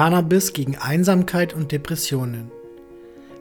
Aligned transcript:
Cannabis 0.00 0.54
gegen 0.54 0.78
Einsamkeit 0.78 1.52
und 1.52 1.72
Depressionen. 1.72 2.50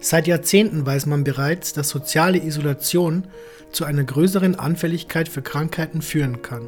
Seit 0.00 0.26
Jahrzehnten 0.26 0.84
weiß 0.84 1.06
man 1.06 1.22
bereits, 1.22 1.72
dass 1.72 1.88
soziale 1.88 2.42
Isolation 2.42 3.28
zu 3.70 3.84
einer 3.84 4.02
größeren 4.02 4.56
Anfälligkeit 4.56 5.28
für 5.28 5.40
Krankheiten 5.40 6.02
führen 6.02 6.42
kann. 6.42 6.62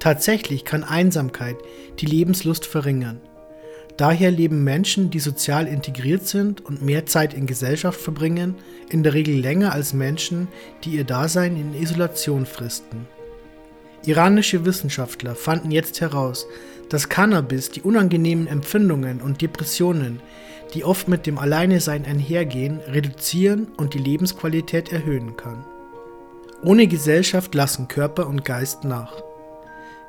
Tatsächlich 0.00 0.64
kann 0.64 0.82
Einsamkeit 0.82 1.56
die 2.00 2.06
Lebenslust 2.06 2.64
verringern. 2.64 3.20
Daher 3.98 4.30
leben 4.30 4.64
Menschen, 4.64 5.10
die 5.10 5.20
sozial 5.20 5.66
integriert 5.66 6.26
sind 6.26 6.64
und 6.64 6.80
mehr 6.80 7.04
Zeit 7.04 7.34
in 7.34 7.44
Gesellschaft 7.44 8.00
verbringen, 8.00 8.54
in 8.88 9.02
der 9.02 9.12
Regel 9.12 9.38
länger 9.38 9.74
als 9.74 9.92
Menschen, 9.92 10.48
die 10.84 10.92
ihr 10.92 11.04
Dasein 11.04 11.56
in 11.56 11.74
Isolation 11.74 12.46
fristen. 12.46 13.06
Iranische 14.06 14.64
Wissenschaftler 14.64 15.34
fanden 15.34 15.70
jetzt 15.70 16.00
heraus, 16.00 16.46
dass 16.90 17.08
Cannabis 17.08 17.70
die 17.70 17.82
unangenehmen 17.82 18.46
Empfindungen 18.46 19.20
und 19.20 19.40
Depressionen, 19.40 20.20
die 20.74 20.84
oft 20.84 21.08
mit 21.08 21.26
dem 21.26 21.38
Alleinesein 21.38 22.04
einhergehen, 22.04 22.80
reduzieren 22.88 23.68
und 23.76 23.94
die 23.94 23.98
Lebensqualität 23.98 24.92
erhöhen 24.92 25.36
kann. 25.36 25.64
Ohne 26.62 26.86
Gesellschaft 26.86 27.54
lassen 27.54 27.88
Körper 27.88 28.26
und 28.26 28.44
Geist 28.44 28.84
nach. 28.84 29.22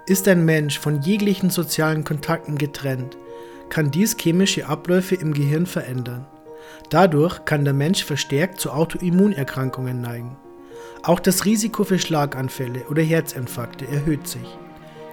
Ist 0.08 0.28
ein 0.28 0.46
Mensch 0.46 0.80
von 0.80 1.02
jeglichen 1.02 1.50
sozialen 1.50 2.04
Kontakten 2.04 2.58
getrennt, 2.58 3.18
kann 3.70 3.92
dies 3.92 4.16
chemische 4.18 4.68
Abläufe 4.68 5.16
im 5.16 5.34
Gehirn 5.34 5.66
verändern. 5.66 6.28
Dadurch 6.90 7.46
kann 7.46 7.66
der 7.66 7.74
Mensch 7.74 8.04
verstärkt 8.04 8.60
zu 8.60 8.72
Autoimmunerkrankungen 8.72 10.02
neigen. 10.02 10.38
Auch 11.06 11.20
das 11.20 11.46
Risiko 11.46 11.84
für 11.84 12.00
Schlaganfälle 12.00 12.86
oder 12.90 13.04
Herzinfarkte 13.04 13.88
erhöht 13.88 14.28
sich. 14.28 14.58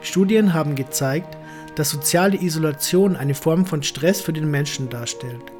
Studien 0.00 0.54
haben 0.54 0.74
gezeigt, 0.74 1.36
dass 1.74 1.90
soziale 1.90 2.40
Isolation 2.40 3.14
eine 3.14 3.34
Form 3.34 3.66
von 3.66 3.82
Stress 3.82 4.22
für 4.22 4.32
den 4.32 4.50
Menschen 4.50 4.88
darstellt. 4.88 5.52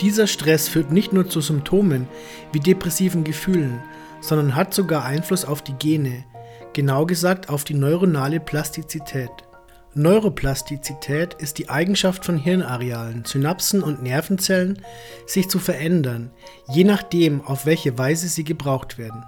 Dieser 0.00 0.26
Stress 0.26 0.68
führt 0.68 0.90
nicht 0.90 1.12
nur 1.12 1.28
zu 1.28 1.40
Symptomen 1.40 2.08
wie 2.50 2.58
depressiven 2.58 3.22
Gefühlen, 3.22 3.80
sondern 4.20 4.56
hat 4.56 4.74
sogar 4.74 5.04
Einfluss 5.04 5.44
auf 5.44 5.62
die 5.62 5.74
Gene, 5.74 6.24
genau 6.72 7.06
gesagt 7.06 7.48
auf 7.48 7.62
die 7.62 7.74
neuronale 7.74 8.40
Plastizität. 8.40 9.30
Neuroplastizität 9.94 11.34
ist 11.34 11.58
die 11.58 11.68
Eigenschaft 11.68 12.24
von 12.24 12.38
Hirnarealen, 12.38 13.24
Synapsen 13.24 13.84
und 13.84 14.02
Nervenzellen, 14.02 14.82
sich 15.26 15.48
zu 15.48 15.60
verändern, 15.60 16.32
je 16.68 16.82
nachdem, 16.82 17.40
auf 17.40 17.66
welche 17.66 17.98
Weise 17.98 18.28
sie 18.28 18.44
gebraucht 18.44 18.98
werden. 18.98 19.24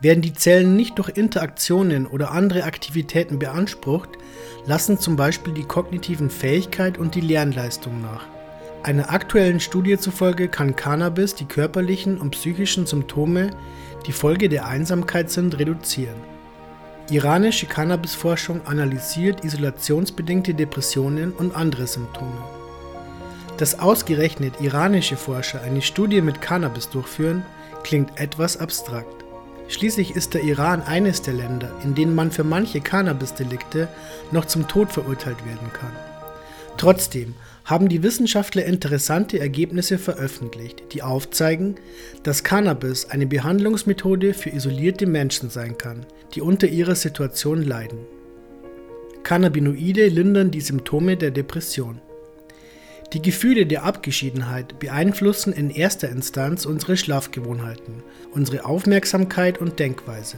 Werden 0.00 0.20
die 0.20 0.34
Zellen 0.34 0.76
nicht 0.76 0.98
durch 0.98 1.08
Interaktionen 1.08 2.06
oder 2.06 2.30
andere 2.32 2.64
Aktivitäten 2.64 3.38
beansprucht, 3.38 4.10
lassen 4.66 4.98
zum 4.98 5.16
Beispiel 5.16 5.54
die 5.54 5.64
kognitiven 5.64 6.28
Fähigkeit 6.28 6.98
und 6.98 7.14
die 7.14 7.22
Lernleistung 7.22 8.02
nach. 8.02 8.26
Einer 8.82 9.10
aktuellen 9.10 9.58
Studie 9.58 9.96
zufolge 9.96 10.48
kann 10.48 10.76
Cannabis 10.76 11.34
die 11.34 11.46
körperlichen 11.46 12.18
und 12.18 12.30
psychischen 12.30 12.86
Symptome, 12.86 13.50
die 14.06 14.12
Folge 14.12 14.48
der 14.48 14.66
Einsamkeit 14.66 15.30
sind, 15.30 15.58
reduzieren. 15.58 16.20
Iranische 17.10 17.66
Cannabisforschung 17.66 18.66
analysiert 18.66 19.44
isolationsbedingte 19.44 20.54
Depressionen 20.54 21.32
und 21.32 21.56
andere 21.56 21.86
Symptome. 21.86 22.44
Dass 23.56 23.78
ausgerechnet 23.78 24.60
iranische 24.60 25.16
Forscher 25.16 25.62
eine 25.62 25.80
Studie 25.80 26.20
mit 26.20 26.42
Cannabis 26.42 26.90
durchführen, 26.90 27.42
klingt 27.82 28.20
etwas 28.20 28.58
abstrakt. 28.58 29.15
Schließlich 29.68 30.14
ist 30.14 30.34
der 30.34 30.42
Iran 30.44 30.82
eines 30.82 31.22
der 31.22 31.34
Länder, 31.34 31.72
in 31.82 31.94
denen 31.94 32.14
man 32.14 32.30
für 32.30 32.44
manche 32.44 32.80
Cannabis-Delikte 32.80 33.88
noch 34.30 34.44
zum 34.44 34.68
Tod 34.68 34.92
verurteilt 34.92 35.44
werden 35.44 35.72
kann. 35.72 35.92
Trotzdem 36.76 37.34
haben 37.64 37.88
die 37.88 38.02
Wissenschaftler 38.02 38.64
interessante 38.64 39.40
Ergebnisse 39.40 39.98
veröffentlicht, 39.98 40.84
die 40.92 41.02
aufzeigen, 41.02 41.74
dass 42.22 42.44
Cannabis 42.44 43.06
eine 43.06 43.26
Behandlungsmethode 43.26 44.34
für 44.34 44.50
isolierte 44.50 45.06
Menschen 45.06 45.50
sein 45.50 45.76
kann, 45.76 46.06
die 46.34 46.42
unter 46.42 46.68
ihrer 46.68 46.94
Situation 46.94 47.62
leiden. 47.62 47.98
Cannabinoide 49.24 50.06
lindern 50.06 50.52
die 50.52 50.60
Symptome 50.60 51.16
der 51.16 51.32
Depression. 51.32 52.00
Die 53.16 53.22
Gefühle 53.22 53.64
der 53.64 53.84
Abgeschiedenheit 53.84 54.78
beeinflussen 54.78 55.54
in 55.54 55.70
erster 55.70 56.10
Instanz 56.10 56.66
unsere 56.66 56.98
Schlafgewohnheiten, 56.98 58.02
unsere 58.32 58.66
Aufmerksamkeit 58.66 59.56
und 59.56 59.78
Denkweise. 59.78 60.36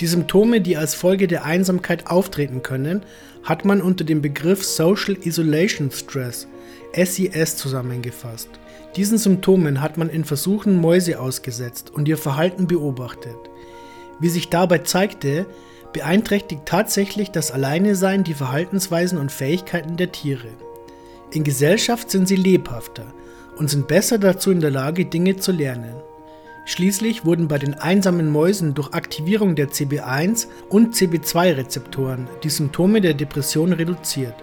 Die 0.00 0.08
Symptome, 0.08 0.60
die 0.60 0.76
als 0.76 0.96
Folge 0.96 1.28
der 1.28 1.44
Einsamkeit 1.44 2.08
auftreten 2.08 2.64
können, 2.64 3.04
hat 3.44 3.64
man 3.64 3.80
unter 3.80 4.02
dem 4.02 4.22
Begriff 4.22 4.64
Social 4.64 5.16
Isolation 5.22 5.92
Stress 5.92 6.48
SIS 6.96 7.56
zusammengefasst. 7.58 8.48
Diesen 8.96 9.16
Symptomen 9.16 9.80
hat 9.80 9.96
man 9.96 10.10
in 10.10 10.24
Versuchen 10.24 10.80
Mäuse 10.80 11.20
ausgesetzt 11.20 11.92
und 11.94 12.08
ihr 12.08 12.18
Verhalten 12.18 12.66
beobachtet. 12.66 13.36
Wie 14.18 14.30
sich 14.30 14.48
dabei 14.48 14.78
zeigte, 14.78 15.46
beeinträchtigt 15.92 16.62
tatsächlich 16.66 17.30
das 17.30 17.52
Alleinesein 17.52 18.24
die 18.24 18.34
Verhaltensweisen 18.34 19.16
und 19.16 19.30
Fähigkeiten 19.30 19.96
der 19.96 20.10
Tiere. 20.10 20.48
In 21.34 21.42
Gesellschaft 21.42 22.12
sind 22.12 22.28
sie 22.28 22.36
lebhafter 22.36 23.12
und 23.56 23.68
sind 23.68 23.88
besser 23.88 24.18
dazu 24.18 24.52
in 24.52 24.60
der 24.60 24.70
Lage, 24.70 25.04
Dinge 25.04 25.34
zu 25.36 25.50
lernen. 25.50 25.96
Schließlich 26.64 27.24
wurden 27.24 27.48
bei 27.48 27.58
den 27.58 27.74
einsamen 27.74 28.30
Mäusen 28.30 28.72
durch 28.74 28.94
Aktivierung 28.94 29.56
der 29.56 29.68
CB1 29.68 30.46
und 30.68 30.94
CB2-Rezeptoren 30.94 32.28
die 32.44 32.50
Symptome 32.50 33.00
der 33.00 33.14
Depression 33.14 33.72
reduziert. 33.72 34.36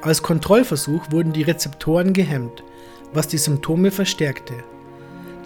Als 0.00 0.22
Kontrollversuch 0.22 1.10
wurden 1.10 1.34
die 1.34 1.42
Rezeptoren 1.42 2.14
gehemmt, 2.14 2.64
was 3.12 3.28
die 3.28 3.36
Symptome 3.36 3.90
verstärkte. 3.90 4.54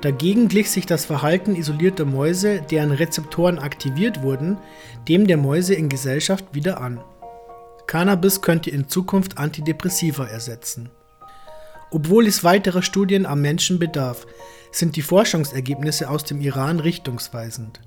Dagegen 0.01 0.47
glich 0.47 0.71
sich 0.71 0.87
das 0.87 1.05
Verhalten 1.05 1.56
isolierter 1.56 2.05
Mäuse, 2.05 2.62
deren 2.62 2.93
Rezeptoren 2.93 3.59
aktiviert 3.59 4.22
wurden, 4.22 4.59
dem 5.09 5.27
der 5.27 5.39
Mäuse 5.39 5.75
in 5.75 5.89
Gesellschaft 5.89 6.45
wieder 6.53 6.81
an. 6.81 7.01
Cannabis 7.92 8.41
könnte 8.41 8.70
in 8.70 8.88
Zukunft 8.88 9.36
Antidepressiva 9.36 10.25
ersetzen. 10.25 10.88
Obwohl 11.91 12.26
es 12.26 12.42
weiterer 12.42 12.80
Studien 12.80 13.26
am 13.26 13.42
Menschen 13.42 13.78
bedarf, 13.78 14.26
sind 14.70 14.97
die 14.97 15.03
Forschungsergebnisse 15.03 16.08
aus 16.08 16.25
dem 16.25 16.41
Iran 16.41 16.80
richtungsweisend. 16.80 17.80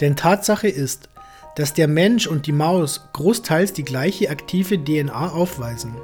Denn 0.00 0.16
Tatsache 0.16 0.66
ist, 0.66 1.08
dass 1.54 1.72
der 1.72 1.86
Mensch 1.86 2.26
und 2.26 2.48
die 2.48 2.52
Maus 2.52 3.02
großteils 3.12 3.72
die 3.72 3.84
gleiche 3.84 4.28
aktive 4.28 4.76
DNA 4.76 5.28
aufweisen. 5.28 5.94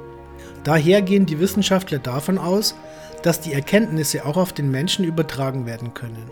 Daher 0.63 1.01
gehen 1.01 1.25
die 1.25 1.41
Wissenschaftler 1.41 1.99
davon 1.99 2.37
aus, 2.37 2.73
dass 3.21 3.41
die 3.41 3.51
Erkenntnisse 3.51 4.25
auch 4.25 4.37
auf 4.37 4.53
den 4.53 4.71
Menschen 4.71 5.03
übertragen 5.03 5.65
werden 5.65 5.93
können. 5.93 6.31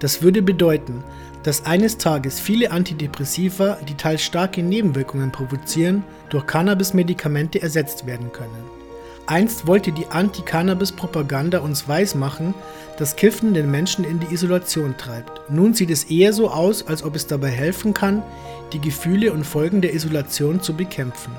Das 0.00 0.22
würde 0.22 0.42
bedeuten, 0.42 1.04
dass 1.42 1.64
eines 1.64 1.98
Tages 1.98 2.40
viele 2.40 2.70
Antidepressiva, 2.70 3.78
die 3.88 3.94
teils 3.94 4.22
starke 4.22 4.62
Nebenwirkungen 4.62 5.30
provozieren, 5.30 6.04
durch 6.28 6.46
Cannabis-Medikamente 6.46 7.62
ersetzt 7.62 8.06
werden 8.06 8.32
können. 8.32 8.80
Einst 9.26 9.66
wollte 9.66 9.92
die 9.92 10.06
Anti-Cannabis-Propaganda 10.06 11.60
uns 11.60 11.86
weismachen, 11.86 12.52
dass 12.98 13.14
Kiffen 13.14 13.54
den 13.54 13.70
Menschen 13.70 14.04
in 14.04 14.18
die 14.18 14.34
Isolation 14.34 14.96
treibt. 14.96 15.40
Nun 15.48 15.72
sieht 15.72 15.90
es 15.90 16.04
eher 16.04 16.32
so 16.32 16.50
aus, 16.50 16.86
als 16.86 17.04
ob 17.04 17.14
es 17.14 17.26
dabei 17.26 17.50
helfen 17.50 17.94
kann, 17.94 18.22
die 18.72 18.80
Gefühle 18.80 19.32
und 19.32 19.44
Folgen 19.44 19.82
der 19.82 19.94
Isolation 19.94 20.60
zu 20.60 20.74
bekämpfen. 20.74 21.32